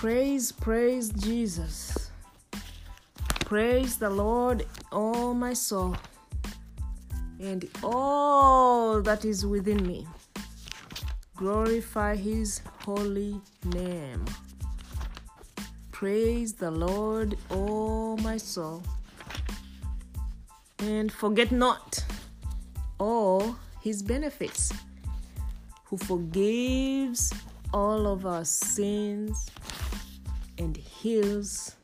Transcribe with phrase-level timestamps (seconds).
[0.00, 2.10] Praise, praise Jesus.
[3.44, 5.94] Praise the Lord, all my soul,
[7.38, 10.06] and all that is within me.
[11.36, 13.42] Glorify his holy
[13.74, 14.24] name.
[15.92, 18.82] Praise the Lord, all my soul,
[20.78, 22.02] and forget not
[22.98, 24.72] all his benefits,
[25.84, 27.34] who forgives
[27.74, 29.50] all of our sins
[31.00, 31.76] heals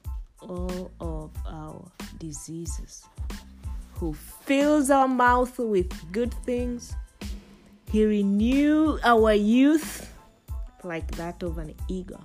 [0.42, 3.06] all of our diseases,
[3.94, 6.94] who fills our mouth with good things.
[7.90, 10.12] He renew our youth
[10.84, 12.22] like that of an eagle.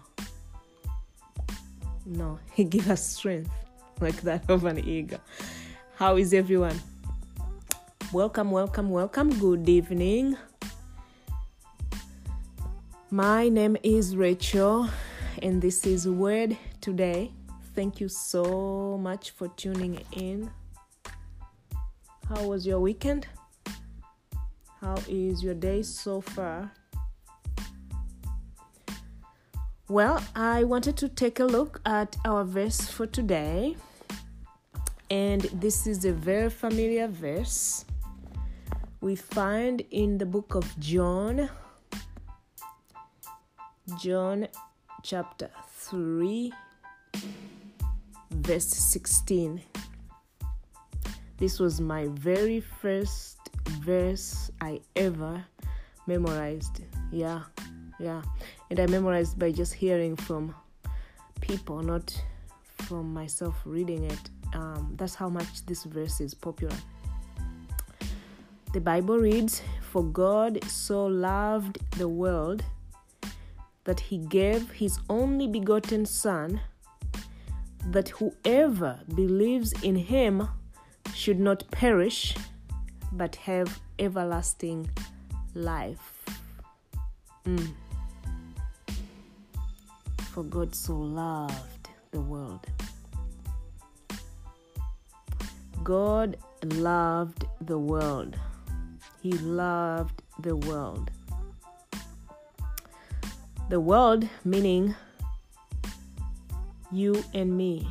[2.06, 3.52] No, he give us strength
[4.02, 5.22] like that of an eagle.
[5.96, 6.78] How is everyone?
[8.12, 9.30] Welcome, welcome, welcome.
[9.40, 10.36] Good evening.
[13.10, 14.90] My name is Rachel,
[15.42, 17.32] and this is Word Today.
[17.76, 20.52] Thank you so much for tuning in.
[22.28, 23.28] How was your weekend?
[24.82, 26.72] How is your day so far?
[29.88, 33.76] Well, I wanted to take a look at our verse for today,
[35.10, 37.86] and this is a very familiar verse
[39.02, 41.50] we find in the book of John
[44.00, 44.48] John
[45.04, 46.54] chapter 3,
[48.32, 49.62] verse 16.
[51.38, 53.38] This was my very first
[53.82, 55.44] verse I ever
[56.08, 56.82] memorized.
[57.12, 57.44] Yeah,
[58.00, 58.22] yeah.
[58.70, 60.54] And I memorized by just hearing from
[61.42, 62.14] people, not
[62.78, 64.30] from myself reading it.
[64.54, 66.76] Um, that's how much this verse is popular.
[68.74, 72.64] The Bible reads, For God so loved the world
[73.84, 76.62] that he gave his only begotten Son,
[77.88, 80.48] that whoever believes in him
[81.14, 82.36] should not perish,
[83.12, 84.90] but have everlasting
[85.54, 86.24] life.
[87.46, 87.74] Mm.
[90.32, 92.66] For God so loved the world.
[95.84, 98.38] God loved the world.
[99.22, 101.12] He loved the world
[103.72, 104.94] the world meaning
[106.92, 107.88] you and me.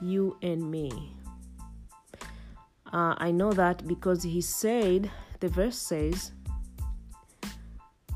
[0.00, 0.90] You and me.
[2.92, 5.10] Uh, I know that because he said,
[5.40, 6.32] the verse says,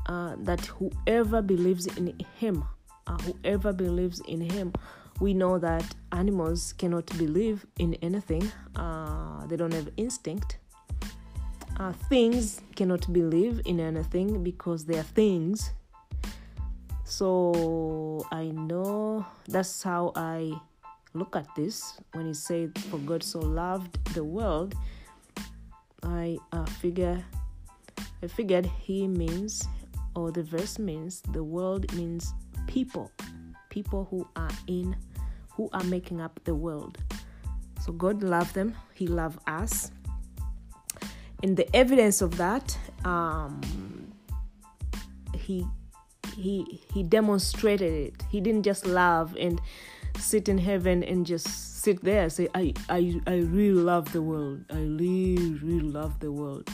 [0.07, 2.63] uh, that whoever believes in him,
[3.07, 4.73] uh, whoever believes in him,
[5.19, 10.57] we know that animals cannot believe in anything, uh, they don't have instinct
[11.81, 15.71] uh, things cannot believe in anything because they are things.
[17.11, 20.53] So I know that's how I
[21.13, 24.75] look at this when he said, For God so loved the world.
[26.03, 27.21] I uh, figure,
[28.23, 29.67] I figured he means,
[30.15, 32.33] or the verse means, the world means
[32.65, 33.11] people,
[33.69, 34.95] people who are in,
[35.49, 36.97] who are making up the world.
[37.81, 39.91] So God loved them, He loved us,
[41.43, 43.59] and the evidence of that um,
[45.33, 45.67] he
[46.35, 48.23] he he demonstrated it.
[48.29, 49.61] He didn't just love and
[50.17, 54.63] sit in heaven and just sit there say i i i really love the world.
[54.69, 56.69] I really really love the world.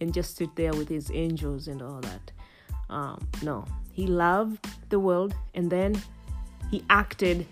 [0.00, 2.30] And just sit there with his angels and all that.
[2.90, 3.64] Um, no.
[3.90, 6.00] He loved the world and then
[6.70, 7.46] he acted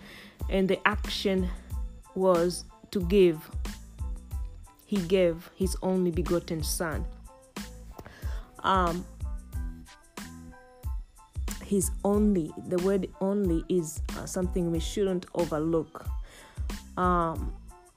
[0.49, 1.49] and the action
[2.13, 3.49] was to give.
[4.85, 7.05] He gave his only begotten son.
[8.59, 9.05] Um,
[11.65, 16.05] his only, the word only is uh, something we shouldn't overlook.
[16.97, 17.53] Um,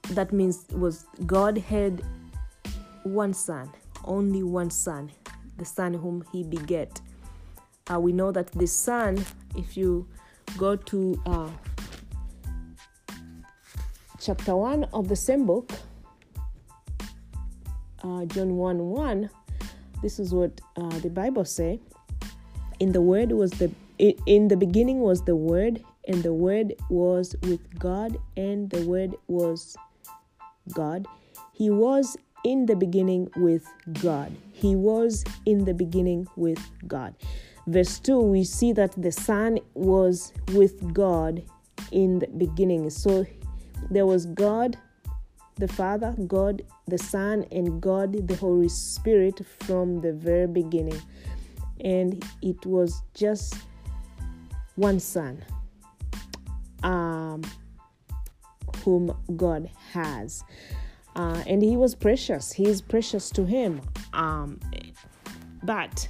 [0.09, 2.03] that means was God had
[3.03, 3.69] one son,
[4.05, 5.11] only one son,
[5.57, 6.99] the son whom he beget.
[7.91, 9.23] Uh, we know that the son,
[9.55, 10.07] if you
[10.57, 11.49] go to uh,
[14.19, 15.71] chapter 1 of the same book,
[18.03, 19.29] uh, John 1 1,
[20.01, 21.79] this is what uh, the Bible say.
[22.79, 23.71] In the word was the
[24.25, 29.15] in the beginning was the word, and the word was with God, and the word
[29.27, 29.75] was
[30.73, 31.05] God.
[31.51, 32.15] He was
[32.45, 33.67] in the beginning with
[34.01, 34.31] God.
[34.53, 37.13] He was in the beginning with God.
[37.67, 41.43] Verse 2, we see that the Son was with God
[41.91, 42.89] in the beginning.
[42.89, 43.25] So
[43.91, 44.77] there was God
[45.57, 50.99] the Father, God the Son, and God the Holy Spirit from the very beginning.
[51.83, 53.55] And it was just
[54.75, 55.43] one son
[56.83, 57.41] um,
[58.83, 60.43] whom God has.
[61.15, 62.51] Uh, and he was precious.
[62.51, 63.81] He is precious to him.
[64.13, 64.59] Um,
[65.63, 66.07] but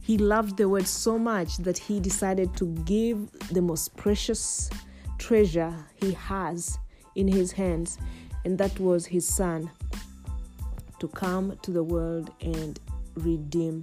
[0.00, 4.68] he loved the word so much that he decided to give the most precious
[5.18, 6.78] treasure he has
[7.14, 7.98] in his hands,
[8.44, 9.70] and that was his son
[10.98, 12.80] to come to the world and
[13.14, 13.82] redeem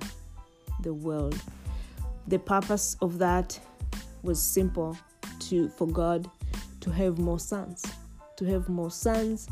[0.82, 1.40] the world.
[2.28, 3.60] The purpose of that
[4.24, 4.98] was simple
[5.40, 6.30] to for God
[6.82, 7.86] to have more sons,
[8.38, 9.48] to have more sons,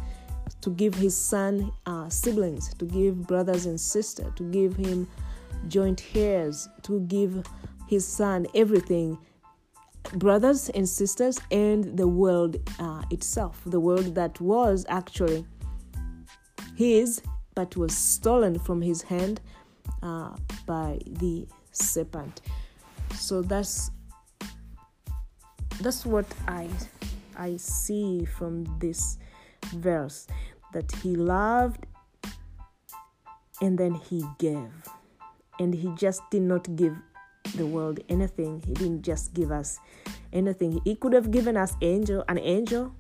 [0.62, 5.08] to give his son uh, siblings, to give brothers and sisters, to give him
[5.68, 7.44] joint heirs, to give
[7.88, 9.18] his son everything
[10.14, 15.46] brothers and sisters and the world uh, itself the world that was actually
[16.76, 17.22] his
[17.56, 19.42] but was stolen from his hand
[20.02, 20.36] uh,
[20.66, 22.42] by the serpent.
[23.16, 23.92] So that's
[25.82, 26.68] that's what i
[27.38, 29.20] i see from this
[29.76, 30.26] verse
[30.74, 31.86] that he loved
[33.62, 34.70] and then he gave.
[35.60, 36.96] And he just did not give
[37.56, 38.62] the world anything.
[38.66, 39.80] He didn't just give us
[40.32, 40.80] anything.
[40.84, 42.94] He could have given us angel an angel.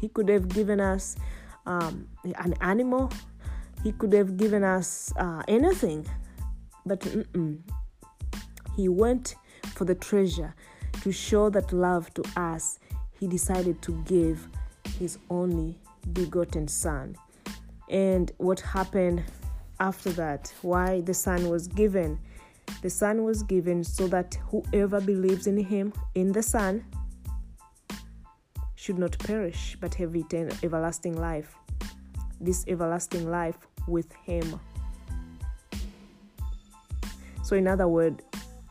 [0.00, 1.16] He could have given us
[1.66, 3.12] um, an animal.
[3.84, 6.06] He could have given us uh, anything
[6.90, 7.56] but mm-mm.
[8.74, 9.36] he went
[9.74, 10.56] for the treasure
[11.02, 12.80] to show that love to us.
[13.12, 14.48] He decided to give
[14.98, 15.78] his only
[16.12, 17.14] begotten son.
[17.88, 19.22] And what happened
[19.78, 20.52] after that?
[20.62, 22.18] Why the son was given?
[22.82, 26.84] The son was given so that whoever believes in him in the son
[28.74, 31.54] should not perish but have eternal everlasting life.
[32.40, 34.58] This everlasting life with him
[37.50, 38.22] so in other words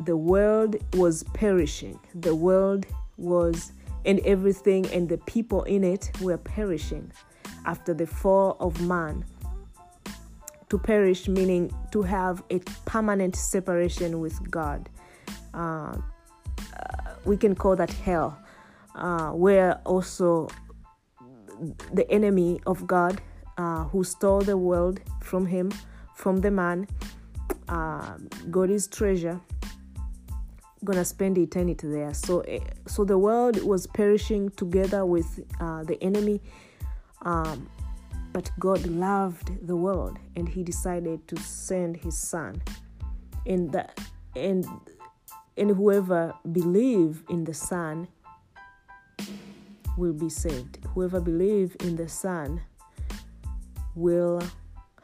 [0.05, 2.85] the world was perishing the world
[3.17, 3.73] was
[4.05, 7.11] and everything and the people in it were perishing
[7.65, 9.25] after the fall of man.
[10.69, 14.87] To perish meaning to have a permanent separation with God.
[15.53, 15.97] Uh, uh,
[17.25, 18.37] we can call that hell,
[18.95, 20.47] uh, where also
[21.91, 23.19] the enemy of God
[23.57, 25.71] uh, who stole the world from him,
[26.15, 26.87] from the man,
[27.69, 28.17] uh,
[28.51, 29.39] got his treasure
[30.83, 32.13] gonna spend eternity there.
[32.13, 36.41] So, eh, so the world was perishing together with uh, the enemy.
[37.23, 37.69] Um,
[38.31, 42.61] but God loved the world, and He decided to send His Son,
[43.45, 43.99] and that
[44.35, 44.65] and
[45.57, 48.07] and whoever believe in the Son
[49.97, 50.77] will be saved.
[50.93, 52.61] Whoever believe in the Son
[53.95, 54.41] will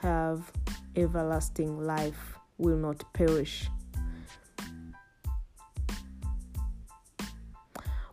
[0.01, 0.51] have
[0.95, 3.69] everlasting life, will not perish.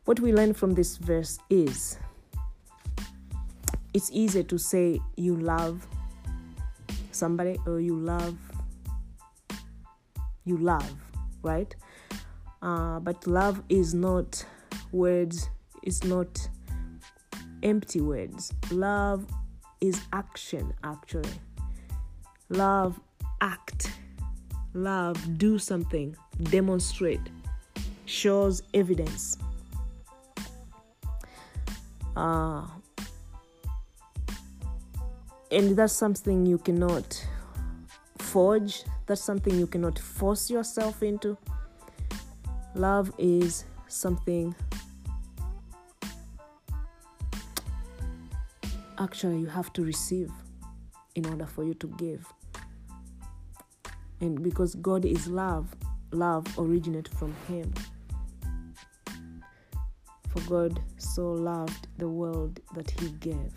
[0.04, 1.98] What we learn from this verse is
[3.94, 5.86] it's easy to say you love
[7.12, 8.36] somebody or you love
[10.44, 10.92] you love
[11.42, 11.74] right?
[12.62, 14.44] Uh, but love is not
[14.92, 15.50] words
[15.82, 16.48] it's not
[17.62, 18.52] empty words.
[18.70, 19.26] Love
[19.80, 21.30] is action actually.
[22.48, 23.00] Love
[23.40, 23.92] act
[24.74, 27.20] love do something demonstrate
[28.06, 29.36] shows evidence.
[32.16, 32.66] Uh,
[35.50, 37.26] and that's something you cannot
[38.18, 38.84] forge.
[39.06, 41.36] That's something you cannot force yourself into.
[42.74, 44.54] Love is something
[48.98, 50.30] actually you have to receive
[51.14, 52.26] in order for you to give
[54.22, 55.68] and because god is love
[56.12, 57.70] love originates from him
[60.28, 63.52] for god so loved the world that he gave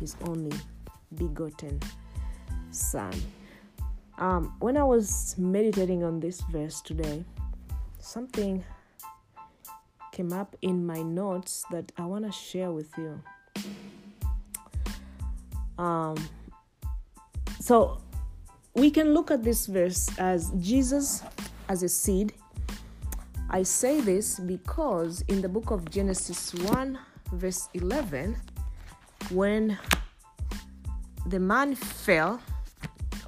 [0.00, 0.56] his only
[1.16, 1.80] begotten
[2.70, 3.12] son.
[4.18, 7.24] Um, when I was meditating on this verse today,
[7.98, 8.64] something
[10.12, 13.20] came up in my notes that I want to share with you.
[15.78, 16.16] Um,
[17.64, 17.96] so
[18.74, 21.22] we can look at this verse as Jesus
[21.70, 22.34] as a seed.
[23.48, 26.98] I say this because in the book of Genesis 1,
[27.32, 28.36] verse 11,
[29.30, 29.78] when
[31.24, 32.38] the man fell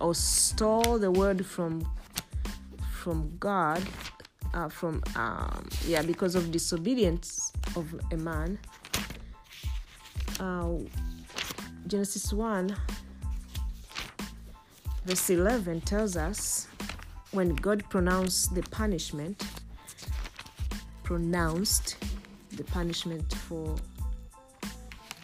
[0.03, 1.89] or stole the word from
[3.01, 3.83] from God,
[4.53, 8.59] uh, from um, yeah, because of disobedience of a man.
[10.39, 10.75] Uh,
[11.87, 12.77] Genesis one,
[15.07, 16.67] verse eleven tells us
[17.31, 19.41] when God pronounced the punishment,
[21.05, 21.97] pronounced
[22.57, 23.77] the punishment for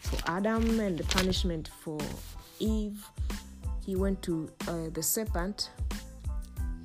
[0.03, 1.99] for Adam and the punishment for
[2.61, 3.05] Eve,
[3.85, 5.71] he went to uh, the serpent.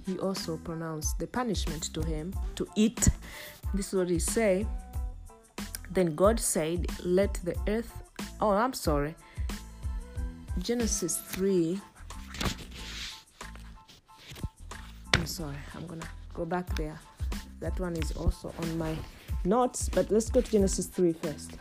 [0.07, 3.09] He also pronounced the punishment to him to eat.
[3.75, 4.65] This is what he say.
[5.91, 7.93] Then God said, "Let the earth."
[8.41, 9.13] Oh, I'm sorry.
[10.57, 11.79] Genesis three.
[15.37, 15.55] Sorry.
[15.75, 16.99] I'm gonna go back there.
[17.59, 18.95] That one is also on my
[19.45, 21.51] notes, but let's go to Genesis 3 first.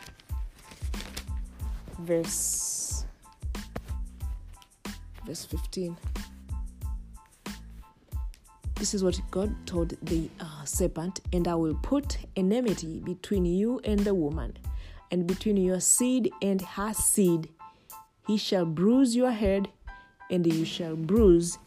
[1.99, 3.05] Verse
[5.27, 5.95] verse 15.
[8.75, 13.79] This is what God told the uh, serpent, and I will put enmity between you
[13.83, 14.57] and the woman,
[15.11, 17.49] and between your seed and her seed.
[18.25, 19.69] He shall bruise your head,
[20.31, 21.59] and you shall bruise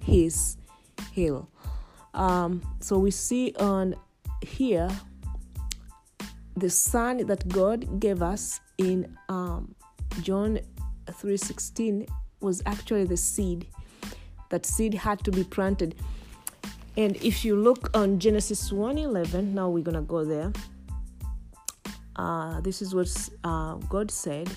[0.00, 0.56] his
[1.12, 1.48] heel.
[2.14, 3.94] Um, so we see on
[4.40, 4.88] here
[6.56, 9.74] the son that God gave us in um,
[10.22, 10.60] John
[11.06, 12.06] 3:16
[12.40, 13.66] was actually the seed.
[14.50, 15.96] That seed had to be planted.
[16.96, 20.52] And if you look on Genesis 1:11, now we're gonna go there.
[22.16, 23.10] Uh, this is what
[23.42, 24.48] uh, God said.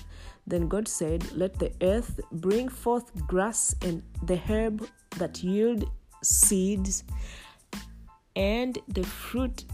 [0.46, 4.86] Then God said, "Let the earth bring forth grass and the herb
[5.18, 5.84] that yield
[6.22, 7.04] seeds,
[8.38, 9.64] and the fruit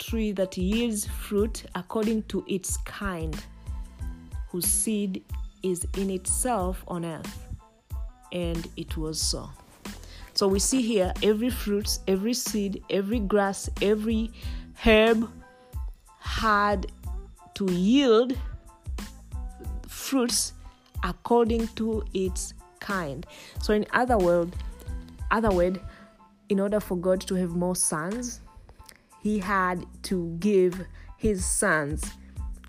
[0.00, 3.40] tree that yields fruit according to its kind,
[4.48, 5.24] whose seed
[5.62, 7.48] is in itself on earth.
[8.32, 9.48] And it was so.
[10.34, 14.32] So we see here every fruit, every seed, every grass, every
[14.84, 15.30] herb
[16.18, 16.90] had
[17.54, 18.36] to yield
[19.86, 20.52] fruits
[21.04, 23.24] according to its kind.
[23.62, 24.52] So in other word,
[25.30, 25.80] other word,
[26.48, 28.40] in order for God to have more sons,
[29.22, 30.86] he had to give
[31.16, 32.12] his sons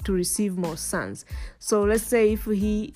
[0.04, 1.26] to receive more sons.
[1.60, 2.94] So let's say if he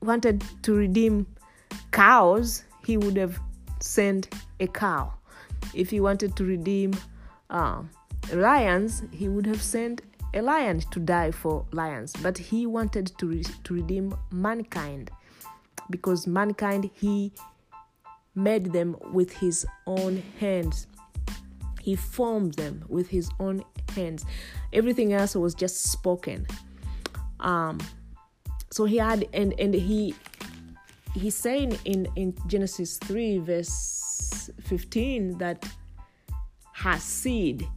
[0.00, 1.26] wanted to redeem
[1.92, 3.38] cows, he would have
[3.80, 5.12] sent a cow.
[5.74, 6.94] If he wanted to redeem
[7.50, 7.82] uh,
[8.32, 10.02] lions, he would have sent
[10.34, 12.14] a lion to die for lions.
[12.22, 15.10] But he wanted to, re- to redeem mankind
[15.90, 17.32] because mankind he
[18.34, 20.86] made them with his own hands.
[21.80, 24.24] He formed them with his own hands.
[24.72, 26.46] Everything else was just spoken.
[27.40, 27.78] Um,
[28.70, 30.14] so he had and and he
[31.14, 35.68] he's saying in in Genesis three verse fifteen that
[36.72, 37.68] her seed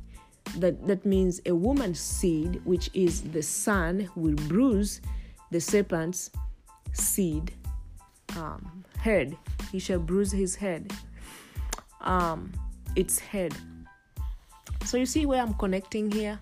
[0.58, 5.02] that that means a woman's seed which is the son will bruise
[5.52, 6.32] the serpent's
[6.94, 7.52] seed
[8.38, 9.38] um, head
[9.72, 10.92] he shall bruise his head
[12.02, 12.52] um,
[12.96, 13.54] its head
[14.86, 16.40] so you see where I'm connecting here?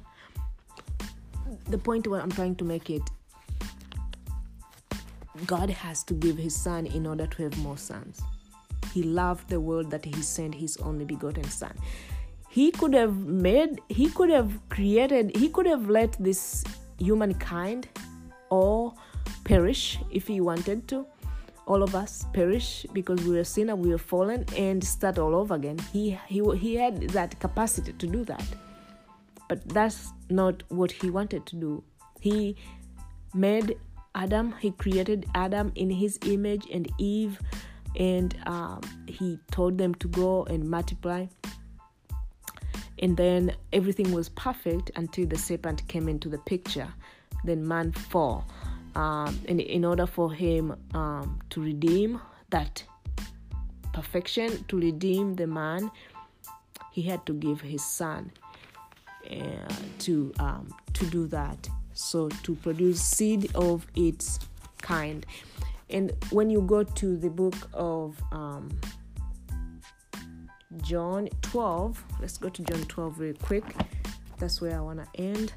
[1.69, 3.01] The point where I'm trying to make it
[5.47, 8.21] God has to give his son in order to have more sons.
[8.93, 11.75] He loved the world that he sent his only begotten son.
[12.49, 16.63] He could have made, he could have created, he could have let this
[16.99, 17.87] humankind
[18.49, 18.97] all
[19.43, 21.07] perish if he wanted to
[21.65, 25.55] all of us perish because we are sinner, we are fallen, and start all over
[25.55, 25.79] again.
[25.91, 28.45] He, he, he had that capacity to do that.
[29.47, 31.83] But that's not what he wanted to do.
[32.19, 32.55] He
[33.33, 33.77] made
[34.15, 37.39] Adam, he created Adam in his image and Eve,
[37.95, 41.25] and um, he told them to go and multiply.
[42.99, 46.87] And then everything was perfect until the serpent came into the picture.
[47.43, 48.45] Then man fell
[48.95, 52.19] um, in, in order for him um, to redeem
[52.49, 52.83] that
[53.93, 55.91] perfection, to redeem the man,
[56.91, 58.31] he had to give his son
[59.29, 59.35] uh,
[59.99, 61.67] to um, to do that.
[61.93, 64.39] So to produce seed of its
[64.81, 65.25] kind.
[65.89, 68.69] And when you go to the book of um,
[70.81, 73.63] John 12, let's go to John 12 real quick.
[74.39, 75.53] That's where I want to end.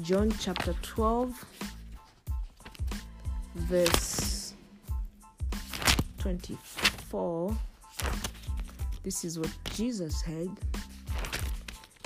[0.00, 1.44] John chapter 12
[3.54, 4.54] verse
[6.18, 7.56] 24
[9.02, 10.50] this is what jesus said.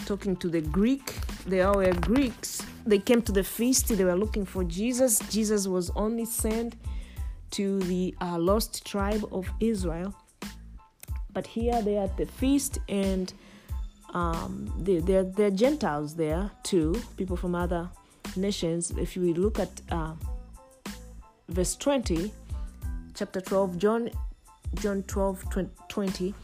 [0.04, 1.14] talking to the greek.
[1.46, 2.62] They all were greeks.
[2.86, 3.88] They came to the feast.
[3.88, 5.18] They were looking for jesus.
[5.30, 6.76] Jesus was only sent
[7.52, 10.14] to the uh, lost tribe of israel.
[11.32, 13.32] But here they are at the feast and
[14.12, 17.88] um, they, they're, they're gentiles there too people from other
[18.36, 18.90] nations.
[18.90, 20.14] If you look at uh,
[21.52, 22.32] verse 20,
[23.14, 24.10] chapter 12, John
[24.76, 25.44] John 12
[25.88, 26.34] 20.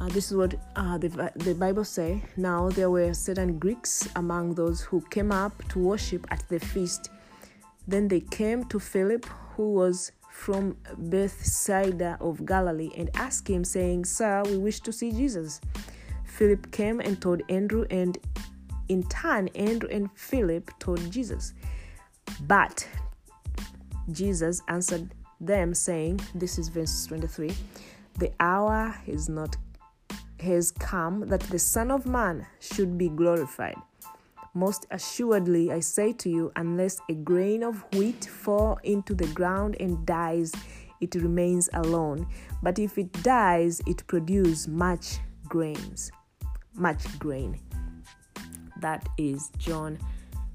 [0.00, 2.22] Uh, this is what uh, the, the Bible say.
[2.36, 7.10] Now there were certain Greeks among those who came up to worship at the feast.
[7.86, 14.06] Then they came to Philip, who was from Bethsaida of Galilee, and asked him, saying,
[14.06, 15.60] Sir, we wish to see Jesus.
[16.24, 18.18] Philip came and told Andrew, and
[18.88, 21.52] in turn, Andrew and Philip told Jesus.
[22.48, 22.88] But
[24.10, 27.52] Jesus answered them, saying, This is verse 23
[28.18, 29.56] The hour is not
[30.40, 33.76] has come that the Son of Man should be glorified.
[34.52, 39.76] Most assuredly, I say to you, unless a grain of wheat fall into the ground
[39.80, 40.52] and dies,
[41.00, 42.26] it remains alone.
[42.62, 45.18] But if it dies, it produces much
[45.48, 46.12] grains,
[46.74, 47.58] much grain.
[48.80, 49.98] That is John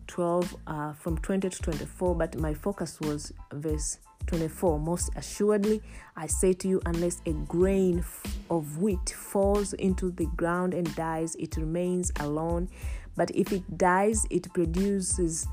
[0.10, 5.82] 12 uh, from 20 to 24, but my focus was verse 24 Most assuredly,
[6.18, 8.04] I say to you, unless a grain
[8.50, 12.70] of wheat falls into the ground and dies, it remains alone.
[13.16, 15.48] But if it dies, it produces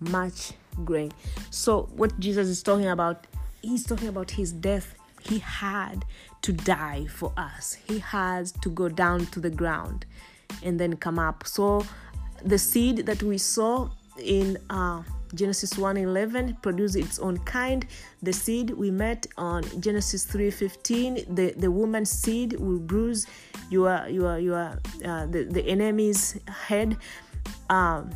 [0.00, 0.52] much
[0.84, 1.12] grain.
[1.50, 3.26] So, what Jesus is talking about,
[3.62, 4.94] he's talking about his death.
[5.20, 6.04] He had
[6.42, 10.06] to die for us, he has to go down to the ground
[10.62, 11.46] and then come up.
[11.46, 11.84] So,
[12.44, 15.02] the seed that we saw in uh,
[15.34, 17.86] Genesis 1:11 produce its own kind.
[18.22, 23.26] The seed we met on Genesis 3:15, the the woman's seed will bruise
[23.70, 26.96] your your your uh, the the enemy's head.
[27.70, 28.10] Um,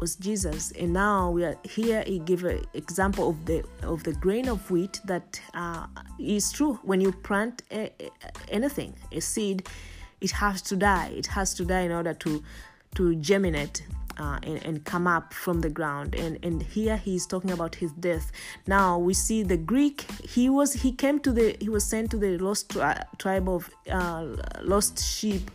[0.00, 2.02] was Jesus, and now we are here.
[2.06, 5.86] He gave an example of the of the grain of wheat that uh,
[6.18, 6.78] is true.
[6.82, 8.10] When you plant a, a,
[8.48, 9.66] anything, a seed,
[10.20, 11.12] it has to die.
[11.16, 12.42] It has to die in order to
[12.96, 13.86] to germinate
[14.18, 16.14] uh, and, and, come up from the ground.
[16.14, 18.30] And and here he's talking about his death.
[18.66, 22.16] Now we see the greek he was he came to the he was sent to
[22.16, 24.26] the lost tri- tribe of uh,
[24.62, 25.50] lost sheep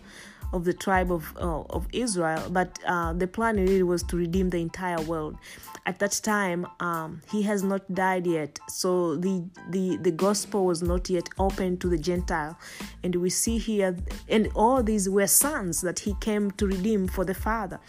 [0.52, 2.50] of the tribe of uh, of israel.
[2.50, 5.38] But uh, the plan really was to redeem the entire world.
[5.86, 8.60] At that time um, he has not died yet.
[8.68, 12.58] So the the the gospel was not yet open to the gentile.
[13.04, 13.96] And we see here
[14.28, 17.80] and all these were sons that he came to redeem for the father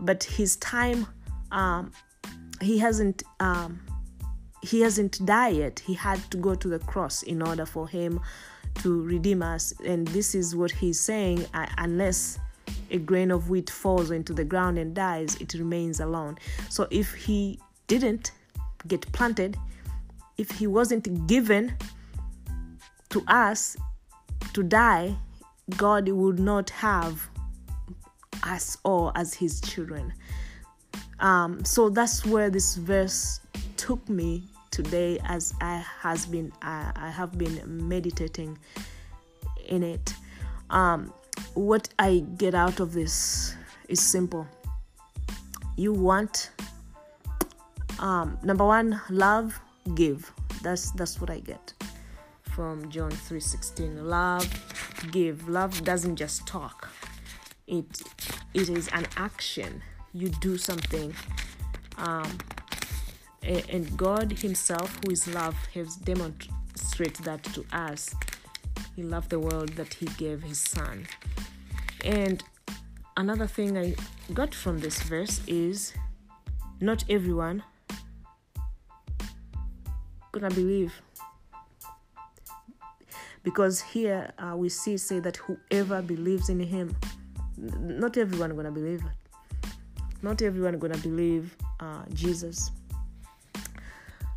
[0.00, 1.06] but his time
[1.52, 1.92] um,
[2.60, 3.80] he hasn't um,
[4.62, 5.56] he hasn't died.
[5.56, 8.20] Yet he had to go to the cross in order for him
[8.82, 9.72] to redeem us.
[9.84, 11.46] And this is what he's saying
[11.78, 12.38] unless
[12.90, 16.38] a grain of wheat falls into the ground and dies it remains alone.
[16.68, 18.32] So if he didn't
[18.86, 19.56] get planted
[20.38, 21.74] if he wasn't given
[23.10, 23.76] to us
[24.54, 25.14] to die
[25.76, 27.29] god would not have
[28.42, 30.12] us all as his children.
[31.20, 33.40] Um, so that's where this verse
[33.76, 38.58] took me today as I has been I, I have been meditating
[39.68, 40.14] in it.
[40.70, 41.12] Um,
[41.54, 43.54] what I get out of this
[43.88, 44.46] is simple.
[45.76, 46.50] You want
[47.98, 49.60] um, number one, love,
[49.94, 50.30] give.
[50.62, 51.72] That's that's what I get
[52.42, 54.04] from John 3:16.
[54.04, 54.46] Love,
[55.10, 55.48] give.
[55.48, 56.88] Love doesn't just talk
[57.70, 58.02] it
[58.52, 59.82] it is an action.
[60.12, 61.14] You do something
[61.96, 62.38] um,
[63.42, 68.14] and god himself who is love has demonstrated that to us.
[68.96, 71.06] He loved the world that he gave his son.
[72.04, 72.42] And
[73.16, 73.94] another thing i
[74.34, 75.92] got from this verse is
[76.80, 77.62] not everyone
[80.32, 80.92] gonna believe.
[83.42, 86.94] Because here uh, we see say that whoever believes in him
[87.60, 89.70] not everyone gonna believe it.
[90.22, 92.70] Not everyone gonna believe uh, Jesus,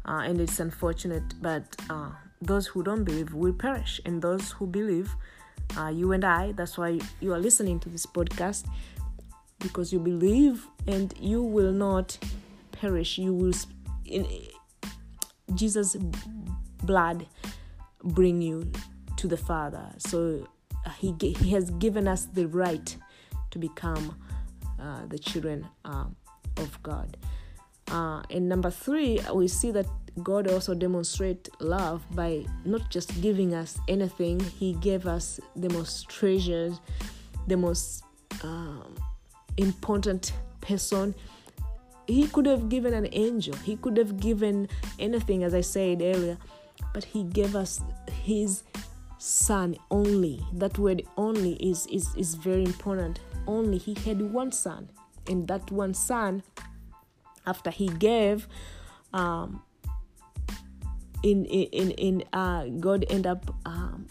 [0.06, 1.24] uh, and it's unfortunate.
[1.42, 2.10] But uh,
[2.42, 5.14] those who don't believe will perish, and those who believe,
[5.78, 6.52] uh, you and I.
[6.54, 8.66] That's why you are listening to this podcast
[9.60, 12.18] because you believe, and you will not
[12.72, 13.18] perish.
[13.18, 13.54] You will
[14.06, 14.28] in
[15.56, 15.96] Jesus'
[16.84, 17.26] blood
[18.04, 18.72] bring you
[19.18, 19.86] to the Father.
[19.98, 20.48] So
[20.86, 22.96] uh, he, he has given us the right
[23.54, 24.20] to become
[24.82, 26.06] uh, the children uh,
[26.58, 27.16] of God.
[27.88, 29.86] Uh, and number three, we see that
[30.24, 36.10] God also demonstrate love by not just giving us anything; He gave us the most
[36.10, 36.80] treasures,
[37.48, 38.04] the most
[38.44, 38.96] um,
[39.58, 41.14] important person.
[42.08, 43.56] He could have given an angel.
[43.64, 44.68] He could have given
[45.00, 46.38] anything, as I said earlier,
[46.94, 47.82] but He gave us
[48.24, 48.64] His
[49.20, 50.46] Son only.
[50.54, 54.90] That word "only" is is is very important only he had one son
[55.28, 56.44] and that one son
[57.46, 58.48] after he gave
[59.14, 59.62] um,
[61.24, 64.08] in in in uh, God end up um,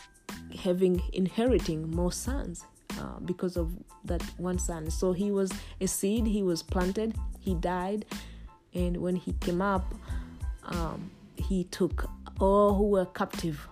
[0.58, 2.64] having inheriting more sons
[2.98, 3.72] uh, because of
[4.04, 4.90] that one son.
[4.90, 6.26] So he was a seed.
[6.26, 7.14] He was planted.
[7.40, 8.06] He died,
[8.74, 9.94] and when he came up,
[10.64, 12.08] um, he took
[12.40, 13.68] all who were captive.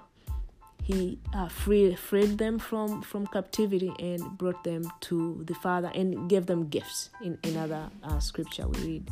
[0.83, 6.29] He uh, freed freed them from from captivity and brought them to the Father and
[6.29, 7.11] gave them gifts.
[7.23, 9.11] In another uh, scripture we read.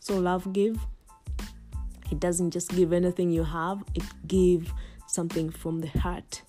[0.00, 0.78] So love give.
[2.10, 3.82] It doesn't just give anything you have.
[3.94, 4.72] It give
[5.06, 6.42] something from the heart.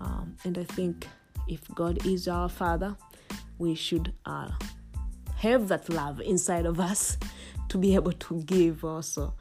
[0.00, 1.06] Um, and I think
[1.46, 2.96] if God is our Father,
[3.58, 4.50] we should uh,
[5.36, 7.18] have that love inside of us
[7.68, 9.34] to be able to give also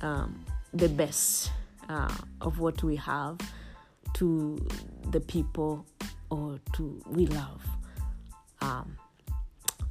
[0.00, 1.50] um, the best
[1.88, 3.38] uh, of what we have
[4.14, 4.58] to
[5.10, 5.86] the people
[6.30, 7.62] or to we love.
[8.60, 8.96] Um,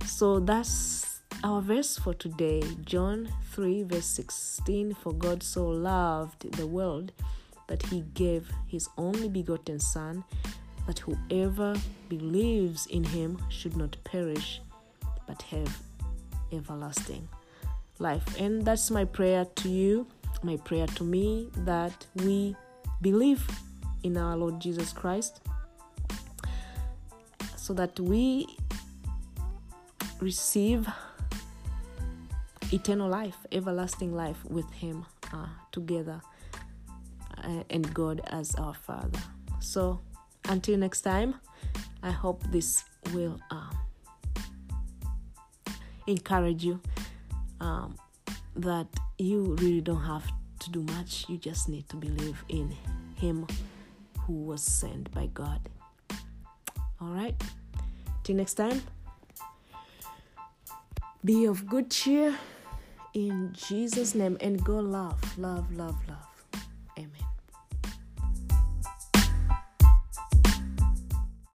[0.06, 4.96] so that's our verse for today, John 3, verse 16.
[4.96, 7.12] For God so loved the world
[7.68, 10.24] that he gave his only begotten Son,
[10.88, 11.76] that whoever
[12.10, 14.62] believes in him should not perish,
[15.28, 15.82] but have
[16.52, 17.28] everlasting
[18.00, 18.40] life.
[18.40, 20.08] And that's my prayer to you,
[20.44, 22.56] my prayer to me, that we
[23.02, 23.48] believe
[24.04, 25.42] in our Lord Jesus Christ
[27.56, 28.48] so that we
[30.22, 30.88] receive
[32.72, 36.22] eternal life, everlasting life with Him uh, together
[37.44, 39.20] uh, and God as our Father.
[39.60, 40.00] So,
[40.48, 41.36] until next time,
[42.02, 43.78] I hope this will um,
[46.08, 46.80] encourage you
[47.60, 47.98] um,
[48.56, 50.28] that you really don't have
[50.60, 51.26] to do much.
[51.28, 52.74] You just need to believe in
[53.16, 53.48] Him
[54.22, 55.70] who was sent by God.
[57.02, 57.36] All right.
[58.24, 58.82] Till next time,
[61.24, 62.38] be of good cheer
[63.14, 66.27] in Jesus' name and go love, love, love, love.